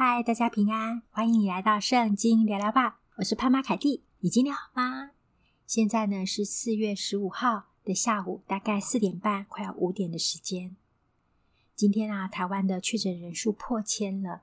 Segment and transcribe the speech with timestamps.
[0.00, 3.00] 嗨，大家平安，欢迎你来到圣经聊聊吧。
[3.16, 5.10] 我是潘妈凯蒂，你今天好吗？
[5.66, 10.76] 现在呢是四月十五号的下午，大概四点半，快要五点的时间。
[11.74, 14.42] 今天啊，台湾的确诊人数破千了。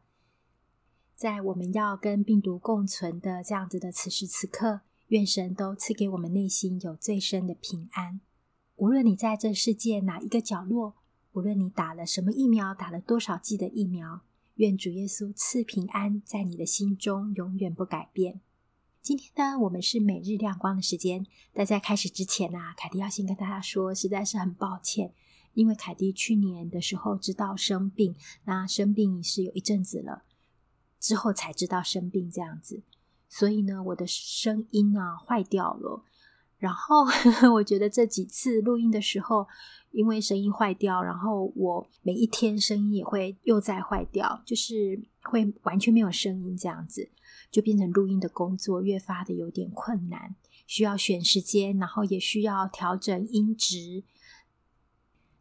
[1.15, 8.19] 在我们要跟病毒共存的这样子的此时此刻，愿神都赐给我们内心有最深的平安。
[8.75, 10.95] 无论你在这世界哪一个角落，
[11.31, 14.19] 无论你打了什么疫苗，打了多少剂的疫苗。
[14.55, 18.39] 愿主耶稣赐平安在你的心中，永远不改变。
[19.01, 21.25] 今天呢，我们是每日亮光的时间。
[21.53, 25.13] 但在开始之前啊，凯蒂要先跟大家说，实在是很抱歉，
[25.53, 30.23] 因为凯蒂去年的时候知道生病，那生病是有一阵子了，
[31.01, 32.81] 之后才知道生病这样子，
[33.27, 36.03] 所以呢，我的声音啊坏掉了。
[36.65, 37.05] 然后
[37.53, 39.47] 我觉得这几次录音的时候，
[39.91, 47.11] 因为声音坏掉，然后我每一天声音也会又再坏掉，就是会完全没有声音这样子，
[47.51, 50.35] 就变成录音的工作越发的有点困难，
[50.65, 54.03] 需要选时间，然后也需要调整音质。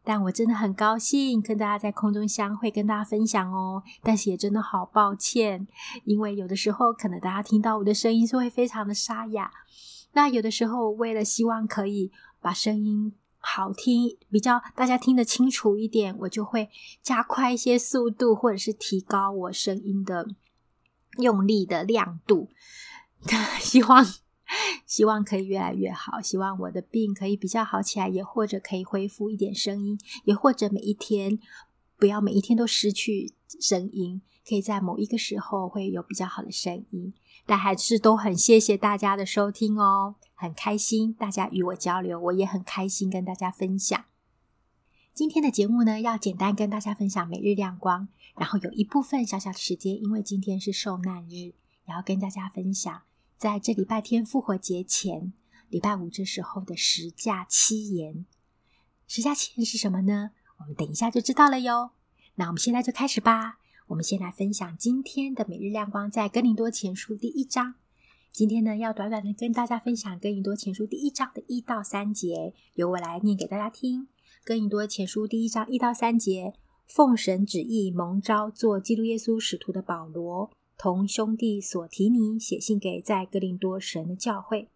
[0.07, 3.83] 但我真的很高兴跟大家在空中相会，跟大家分享哦。
[4.03, 5.67] 但是也真的好抱歉，
[6.05, 9.51] 因为有的时候可能大家听到我的声音是会非常的沙哑。
[10.15, 16.71] 那有的时候，为了希望可以把声音好听，比较大家听得清楚一点，我就会
[17.03, 20.29] 加快一些速度，或者是提高我声音的
[21.19, 22.49] 用力的亮度。
[23.61, 24.07] 希望
[24.87, 31.39] 希望可以越来越好，希望我的病可以比较好起来，也或者可以恢复一点声音，也或者每一天
[31.97, 34.23] 不要每一天都失去声音。
[34.47, 37.15] 可以在某一个时候会有比较好的声音，
[37.47, 44.05] 但还是都很谢谢大家的收听哦，很开心大家与我交流，我也很开心跟大家分享。
[45.15, 51.55] 今天的节目呢，要简单跟大家分享每日亮光，然后有一部分小小的时间，因为今天是受难日，也
[51.87, 53.03] 要跟大家分享，
[53.39, 55.33] 在这礼拜天复活节前，
[55.69, 58.27] 礼拜五这时候的十架七言。
[59.07, 60.33] 十架七言是什么呢？
[60.59, 61.93] 我们等一下就知道了哟。
[62.35, 63.59] 那我们现在就开始吧。
[63.89, 67.75] 我们先来分享今天的每日亮光，在哥林多前书第一章。
[68.33, 74.09] 今天呢，要短短的跟大家分享哥林多前书第一章的一到三节，由我来念给大家听。
[74.43, 76.55] 哥林多前书第一章一到三节，
[76.87, 84.71] 奉神旨意蒙召做基督耶稣使徒的保罗，同兄弟所提尼写信给在哥林多神的教会，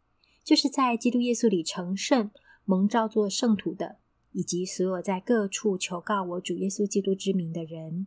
[0.45, 2.31] 就是在基督耶稣里成圣、
[2.67, 3.97] 蒙召做圣徒的，
[4.33, 8.07] 以及所有在各处求告我主耶稣基督之名的人。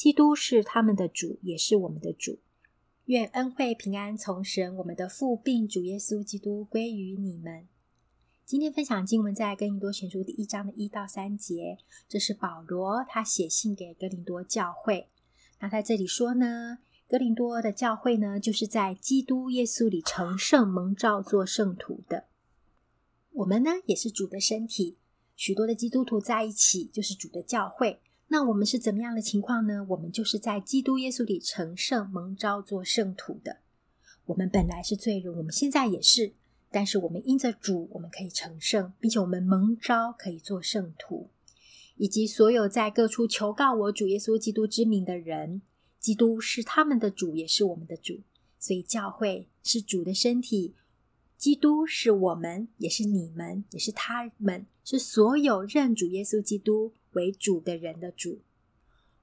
[0.00, 2.38] 基督是他们的主，也是我们的主。
[3.04, 7.68] 愿恩惠平安从神我们的父并主耶稣基督归于你们。
[8.46, 11.76] 今天分享经文在哥林多前书第一章的一到三节，
[12.08, 15.10] 这是保罗他写信给哥林多教会。
[15.58, 22.24] 那在这里说呢，哥林多的教会呢，就是在基督耶稣里成圣蒙召做圣徒的。
[23.32, 24.96] 我们呢，也是主的身体，
[25.36, 28.00] 许多的基督徒在一起，就是主的教会。
[28.32, 29.84] 那我们是怎么样的情况呢？
[29.88, 33.56] 我们就是在基督耶稣里成圣、蒙召做圣徒的。
[34.26, 36.32] 我们本来是罪人，我们现在也是，
[36.70, 41.28] 但是我们因着主，我们可以成圣，并且我们蒙召可以做圣徒，
[41.96, 45.62] 以及所有在各处求告我主耶稣基督之名的人，
[45.98, 48.20] 基督是他们的主，也是我们的主。
[48.60, 50.76] 所以教会是主的身体，
[51.36, 58.40] 基督是我们，也是你们，也是他们，是所有认主耶稣基督为主的人的主，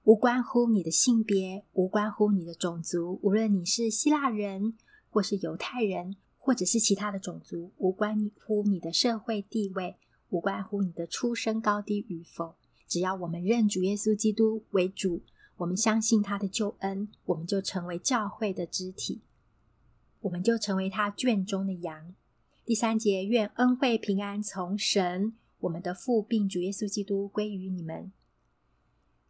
[0.03, 4.75] 无关乎你的性别，无关乎你的种族，无论你是希腊人，
[5.09, 9.97] 或是犹太人，或者是其他的种族，无关乎你的社会地位，
[10.29, 12.55] 无关乎你的出身高低与否，
[12.87, 15.21] 只要我们认主耶稣基督为主，
[15.57, 19.21] 我们相信他的救恩，我们就成为教会的肢体，
[20.21, 22.13] 我们就成为他圈中的羊。
[22.63, 25.33] 第三节，愿恩惠平安从神。
[25.59, 28.11] 我们的父并主耶稣基督归于你们，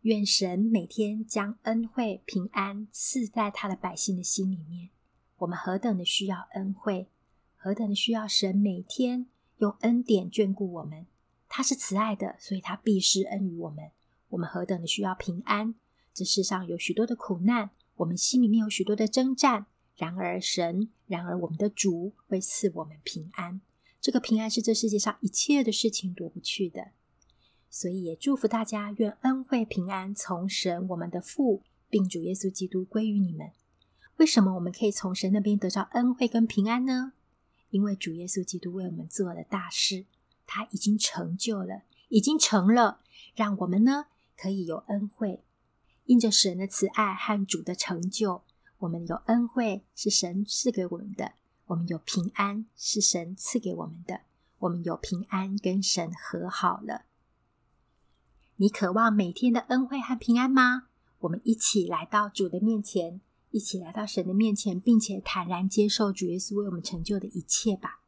[0.01, 4.89] 愿神每天将恩惠平安赐在他的百姓的心里面。
[5.37, 7.07] 我们何等的需要恩惠，
[7.55, 11.05] 何等的需要神每天用恩典眷顾我们。
[11.47, 13.91] 他是慈爱的，所以他必施恩于我们。
[14.29, 15.75] 我们何等的需要平安。
[16.13, 19.67] 这世上有许多的苦难，我们心里面有许多的征战。
[19.95, 23.61] 然而神，然而我们的主会赐我们平安。
[24.07, 26.91] 这个平安是这世界上一切的事情夺不去的，
[27.69, 33.51] 所以也祝福大家，愿恩惠平安从神我们的父并主耶稣基督归于你们。
[34.15, 37.11] 为什么我们可以从神那边得到恩惠跟平安呢？
[37.71, 40.05] 因为主耶稣基督为我们做了大事，
[40.45, 43.01] 他已经成就了，已经成了，
[43.35, 44.05] 让我们呢
[44.37, 45.43] 可以有恩惠。
[46.05, 48.43] 因着神的慈爱和主的成就，
[48.77, 51.33] 我们有恩惠是神赐给我们的；
[51.67, 54.21] 我们有平安是神赐给我们的；
[54.59, 57.05] 我们有平安跟神和好了。
[58.55, 60.87] 你渴望每天的恩惠和平安吗？
[61.19, 63.19] 我们一起来到主的面前，
[63.51, 68.01] 一起来到神的面前，并且坦然接受主耶稣为我们成就的一切吧。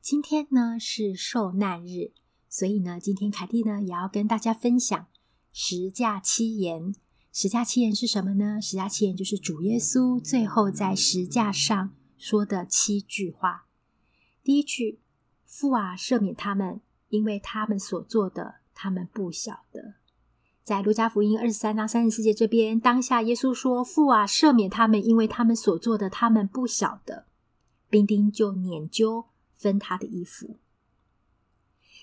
[0.00, 2.12] 今天呢是受难日，
[2.48, 5.06] 所以呢，今天凯蒂呢也要跟大家分享
[5.52, 6.94] 十架七言。
[7.32, 8.60] 十架七言是什么呢？
[8.62, 13.66] 十架七言就是主耶稣最后在十架上说的七句话。
[14.44, 15.00] 第一句
[15.44, 19.94] ：“父啊，赦免他们，因为他们所做的，他们不晓得。”
[20.62, 27.26] 在路加福音二十三章三十四节这边，当下耶稣说：“父啊，赦免他们，因为他们所做的，他们不晓得。”
[27.88, 29.24] 兵丁就捻揪。
[29.52, 30.58] 分他的衣服，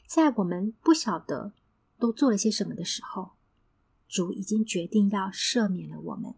[0.06, 1.54] 在我们不晓得
[1.98, 3.32] 都做了些什么的时候，
[4.08, 6.36] 主已经决定要赦免了我们，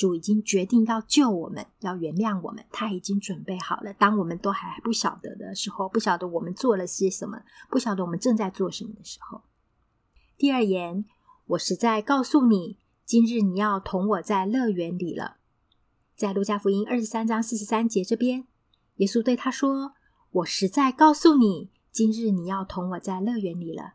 [0.00, 3.92] 主已经决定要救我们，要原谅我们，他已经准备好了。
[3.92, 9.42] 当我们都还不晓得的时候，不晓得我们做了些什么，不晓得我们正在做什么的时候，
[10.38, 11.04] 第二言，
[11.48, 15.36] 我实在告诉你，今日你要同我在乐园里了。
[16.16, 18.46] 在路加福音二十三章四十三节这边，
[18.96, 19.92] 耶稣对他说。
[20.32, 23.94] 我实在告诉你，今日你要同我在乐园里了。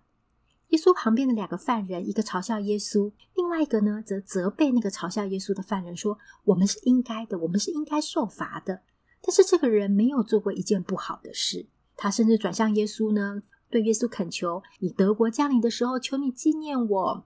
[0.70, 8.82] 耶稣旁边的两个犯人，一个嘲笑耶稣，另外一个呢，则责备那个嘲笑耶稣的犯人说：“我们是应该的，我们是应该受罚的。”
[9.22, 17.26] 但是这个人没有做过一件不好的事，他甚至转向耶稣呢，对耶稣恳求：“你德国降临的时候，求你纪念我。”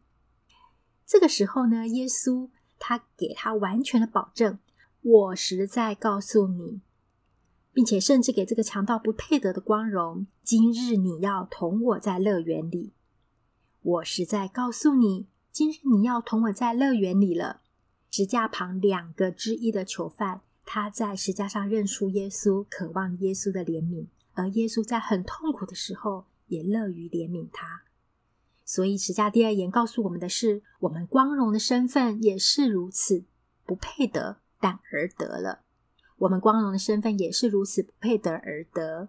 [1.07, 4.59] 这个时候呢，耶稣他给他完全的保证
[5.01, 6.81] ：“我实在告诉你。”
[7.71, 10.27] 并且甚至给这个强盗不配得的光荣。
[10.43, 12.91] 今日你要同我在乐园里，
[13.81, 17.61] 我实在告诉你，今日你要同我在乐园里了。
[18.11, 27.83] 十架旁两个之一的囚犯，他在十架上认出耶稣，渴望耶稣的怜悯，而耶稣在很痛苦的时候也乐于怜悯他。
[28.65, 33.23] 所以十架第二言告诉我们的是，我们光荣的身份也是如此，
[33.65, 35.61] 不配得，但而得了。
[36.17, 39.07] 我们光荣的身份也是如此不配得而得。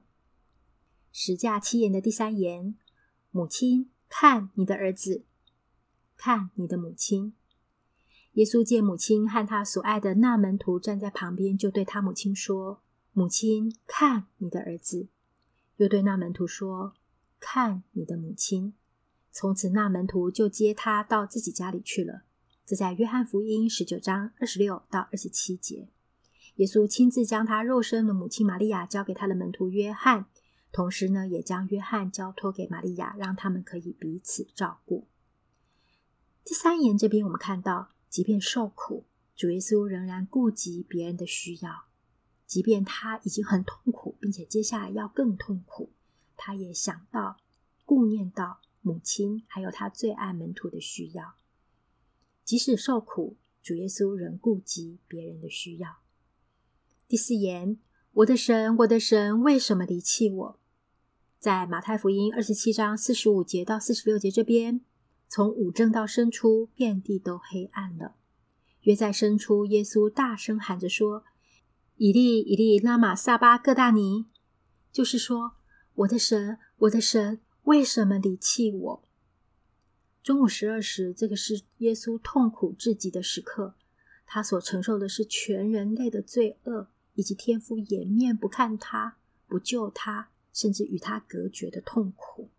[1.11, 2.77] 十架七言的第三言，
[3.33, 5.25] 母亲，看你的儿子，
[6.19, 7.33] 看你的母亲。
[8.33, 12.83] 耶稣见母亲和他所爱的那门徒站在旁边，就对他母亲说
[13.15, 15.09] ：“母亲，看你的儿子。”
[15.79, 16.95] 又对那门徒说
[17.41, 18.75] ：“看你的母亲。”
[19.33, 22.23] 从此，那门徒就接他到自己家里去了。
[22.67, 25.89] 这在约翰福音十九章二十六到二十七节。
[26.57, 30.27] 耶稣亲自将他肉身的母亲玛利亚交给他的门徒约翰，
[30.73, 35.09] 同时呢，也将约翰交托给玛利亚，让他们可以彼此照顾。
[36.45, 41.87] 第三言这边，我们看到，即便受苦，主耶稣仍然顾及别人的需要，
[42.47, 45.93] 即便他已经很痛苦，并且接下来要更痛苦，
[46.37, 47.39] 他也想到、
[47.85, 51.35] 顾念到母亲，还有他最爱门徒的需要。
[52.45, 55.99] 即使受苦，主耶稣仍顾及别人的需要。
[57.07, 57.79] 第四言，
[58.13, 60.60] 我的神，我的神，为什么离弃我？
[61.41, 64.83] 在马太福音二十七章四十五节到四十六节这边，
[65.27, 68.15] 从五正到深处，遍地都黑暗了。
[68.83, 71.25] 约在深处，耶稣大声喊着说
[71.97, 74.27] ：“以利，以利，拉玛撒巴各大尼。”
[74.93, 75.53] 就是说，
[75.95, 79.03] 我的神，我的神，为什么离弃我？
[80.23, 83.75] 中午十二时，这个是耶稣痛苦至极的时刻，
[84.27, 86.89] 他所承受的是全人类的罪恶。
[87.15, 92.51] 以及天父掩面不看他、不救他，甚至与他隔绝的痛苦。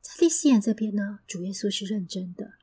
[0.00, 2.54] 在第四言这边呢，主耶稣是认真的。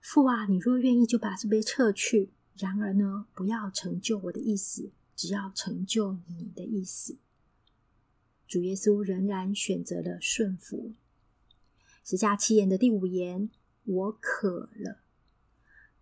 [0.00, 2.30] 父啊，你若愿意，就把这杯撤去。
[2.56, 7.18] 然而呢，不要成就我的意思，只要成就你的意思。
[8.46, 10.94] 主耶稣仍然选择了顺服。
[12.04, 13.50] 十架七言的第五言，
[13.84, 15.00] 我渴了。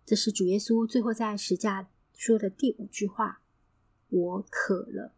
[0.05, 3.41] 这是主耶稣最后在十架说的第五句话。
[4.09, 5.13] 我渴了，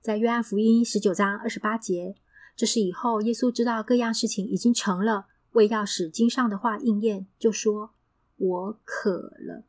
[0.00, 2.16] 在约翰福音十九章二十八节，
[2.56, 7.90] 这是以后耶稣知道各样事情已经成了，为要使经上的话应验，就说
[8.38, 9.64] ：“我渴了。”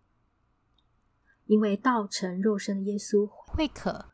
[1.48, 4.06] 因为道成肉身的耶稣会渴，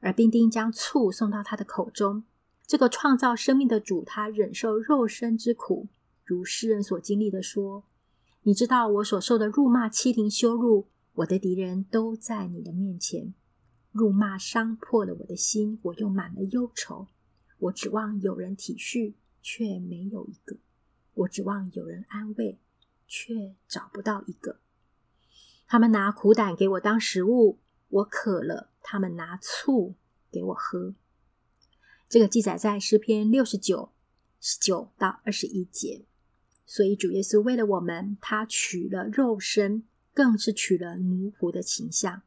[0.00, 2.24] 而兵丁将醋送到他的口中。
[2.66, 5.86] 这个创造生命的主，他忍受肉身之苦，
[6.24, 7.84] 如诗人所经历的说
[8.42, 13.32] ：“你知道我所受的辱骂、欺凌、羞辱，我的敌人都在你的面前。”
[13.92, 17.06] 辱骂伤破了我的心，我又满了忧愁。
[17.58, 20.56] 我指望有人体恤，却没有一个；
[21.14, 22.58] 我指望有人安慰，
[23.06, 24.58] 却找不到一个。
[25.66, 27.58] 他们拿苦胆给我当食物，
[27.88, 29.94] 我渴了，他们拿醋
[30.30, 30.94] 给我喝。
[32.08, 33.92] 这个记载在诗篇六十九
[34.40, 36.06] 十九到二十一节。
[36.64, 39.84] 所以主耶稣为了我们，他取了肉身，
[40.14, 42.22] 更是取了奴仆的形象。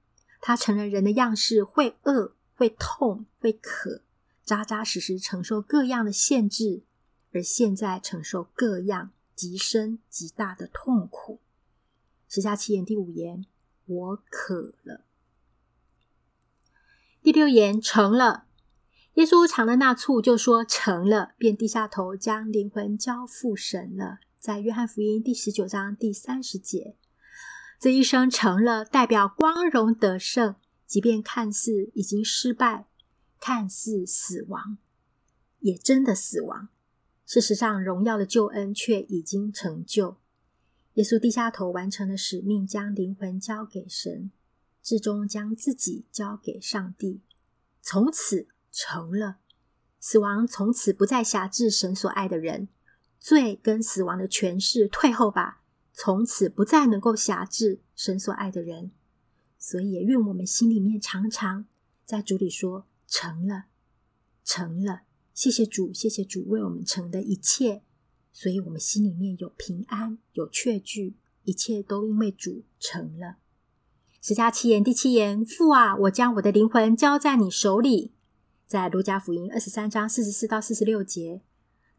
[0.47, 4.03] 他成了人的样式，会饿，会痛，会渴，
[4.43, 6.83] 扎扎实实承受各样的限制，
[7.31, 11.39] 而现在承受各样极深极大的痛苦。
[12.29, 13.47] 十架七言第五言，
[13.87, 15.05] 我渴了。
[17.23, 18.45] 第六言成了。
[19.15, 24.19] 耶稣尝了那醋，就说成了，便低下头，将灵魂交付神了。
[24.37, 26.97] 在约翰福音第十九章第三十节。
[27.85, 30.55] 这一生成了，代表光荣得胜，
[30.87, 32.87] 即便看似已经失败，
[33.39, 34.79] 看似死亡，
[35.59, 36.69] 也真的死亡。
[37.27, 40.17] 事实上，荣耀的救恩却已经成就。
[40.95, 44.31] 耶稣低下头，完成了使命，将灵魂交给神，
[44.81, 47.21] 至终将自己交给上帝，
[47.83, 49.37] 从此成了。
[49.99, 52.67] 死亡从此不再辖制神所爱的人，
[53.19, 55.61] 罪跟死亡的权势退后吧。
[55.97, 58.91] 从此不再能够辖制神所爱的人，
[59.57, 61.65] 所以也愿我们心里面常常
[62.03, 63.67] 在主里说：“成了，
[64.43, 67.81] 成了。”谢谢主，谢谢主为我们成的一切，
[68.33, 73.37] 所以我们心里面有平安，有确据，一切都因为主成了。
[74.21, 78.11] 十加七言第七言：父啊，我将我的灵魂交在你手里。
[78.65, 81.41] 在路加福音二十三章四十四到四十六节，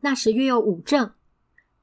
[0.01, 1.15] 那时约有五正，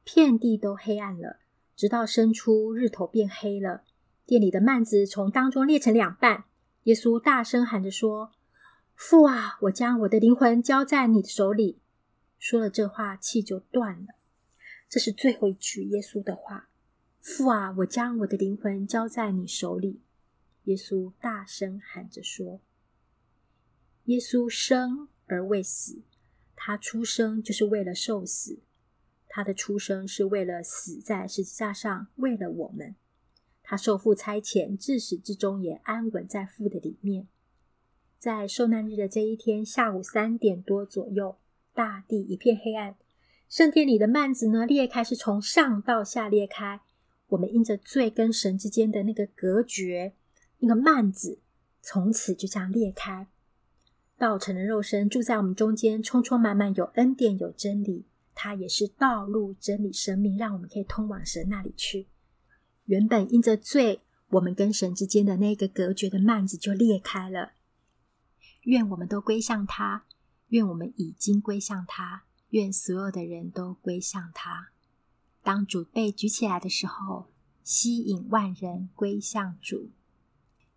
[0.03, 1.39] 遍地都黑暗了。
[1.75, 3.83] 直到申初，日头变黑了，
[4.25, 6.45] 殿里的幔子从当中裂成两半。
[6.83, 8.31] 耶稣大声喊着说
[8.93, 11.79] ：“父啊，我将我的灵魂交在你的手里。”
[12.37, 14.15] 说了这话，气就断了。
[14.89, 16.69] 这是最后一句耶稣的话
[17.19, 20.01] ：“父啊，我将我的灵魂交在你手里。”
[20.65, 22.61] 耶稣大声喊着说
[24.05, 26.03] ：“耶稣生而未死，
[26.55, 28.59] 他出生就是为了受死。”
[29.35, 32.95] 他的出生是为了死在十字架上，为了我们。
[33.63, 37.27] 他受父差遣，自始至终也安稳在父的里面。
[38.19, 41.37] 在受难日的这一天下午三点多左右，
[41.73, 42.95] 大地一片黑暗，
[43.49, 46.81] 圣殿里的幔子呢裂开，是从上到下裂开。
[47.29, 50.13] 我们因着罪跟神之间的那个隔绝，
[50.59, 51.39] 那个幔子
[51.81, 53.27] 从此就这样裂开。
[54.15, 58.05] 道成的肉身住在我们中间，充充满满有恩典有真理。
[58.35, 62.07] 它也是道路、真理、生命，让我们可以通往神那里去。
[62.85, 67.53] 原本因着罪，我们跟神之间的那个隔绝的幔子就裂开了。
[68.63, 70.05] 愿我们都归向他，
[70.49, 74.69] 愿我们已经归向他，愿所有的人都归向他。
[75.41, 77.27] 当主被举起来的时候，
[77.63, 79.89] 吸引万人归向主。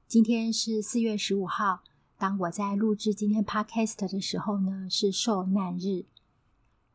[0.09, 1.83] 今天是四月十五号，
[2.19, 6.07] 当我在录制今天 Podcast 的时候呢，是受难日。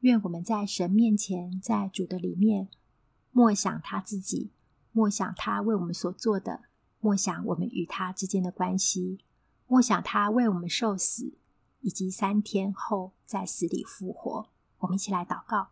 [0.02, 2.70] 愿我们在神面前，在主的里面，
[3.32, 4.52] 默想他自己，
[4.92, 6.64] 默想他为我们所做的，
[7.00, 9.20] 默想我们与他之间的关系，
[9.68, 11.34] 默想他为我们受死，
[11.82, 14.50] 以及三天后在死里复活。
[14.80, 15.70] 我们一起来祷告：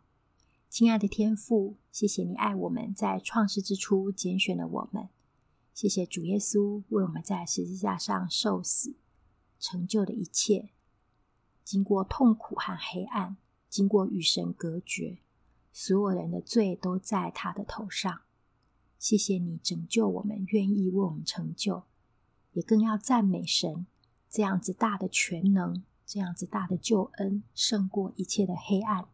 [0.69, 5.09] 亲爱的天父，谢谢你爱我们，在创世之初拣选了我们。
[5.73, 8.93] 谢谢主耶稣为我们在十字架上受死，
[9.59, 10.69] 成就的一切，
[11.63, 13.37] 经过痛苦和黑暗。
[13.69, 15.19] 经过与神隔绝，
[15.71, 18.21] 所有人的罪都在他的头上。
[18.97, 21.83] 谢谢你拯救我们，愿意为我们成就，
[22.51, 23.85] 也更要赞美神，
[24.29, 29.07] 这样子大的全能，这样子大的救恩，胜过一切的黑暗，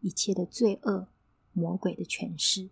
[0.00, 1.08] 一切的罪恶，
[1.52, 2.68] 魔鬼的权势。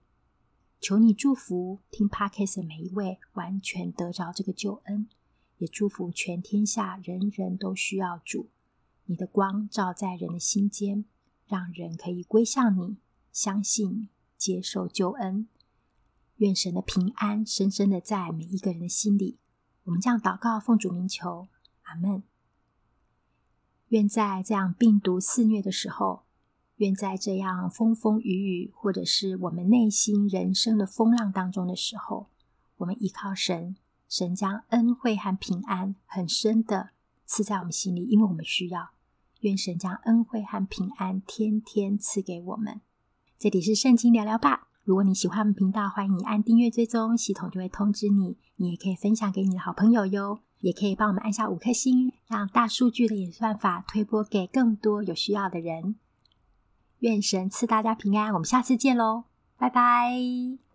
[0.81, 5.09] 求你祝福听 Podcast 的每一位，完全得着这个救恩，
[5.59, 8.49] 也祝福全天下人人都需要主，
[9.05, 11.05] 你的光照在人的心间。
[11.51, 12.97] 让人可以归向你，
[13.33, 15.49] 相信你，接受救恩。
[16.37, 19.41] 愿神的平安深深的在每一个人的心里。
[19.83, 21.49] 我们这样祷告，奉主名求，
[21.83, 22.23] 阿门。
[23.89, 26.23] 愿在这样病毒肆虐的时候，
[26.77, 32.29] 愿在这样风风雨雨，或者是我们内心人生的风浪当中的时候，
[32.77, 33.75] 我们依靠神，
[34.09, 36.91] 神将恩惠和平安很深的
[37.27, 38.93] 赐在我们心里，因为我们需要。
[39.41, 42.81] 愿神将恩惠和平安天天赐给我们。
[43.39, 44.69] 这里是圣经聊聊吧。
[44.85, 48.37] 如果你喜欢我们频道，欢迎你按订阅追踪，系统就会通知你。
[48.57, 55.97] 你也可以分享给你的好朋友哟，也可以帮我们按下五颗星，让大数据的演算法推播给更多有需要的人。
[56.99, 59.25] 愿神赐大家平安，我们下次见喽，
[59.57, 60.70] 拜拜。